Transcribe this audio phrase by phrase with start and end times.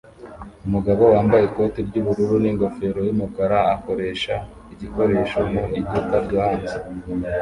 [0.67, 4.33] Umugabo wambaye ikoti ry'ubururu n'ingofero y'umukara akoresha
[4.73, 6.77] igikoresho mu iduka ryo hanze